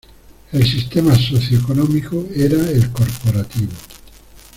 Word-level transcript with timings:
El 0.51 0.65
sistema 0.65 1.13
socioeconómico 1.15 2.25
era 2.35 2.55
el 2.71 2.89
corporativo. 2.91 3.71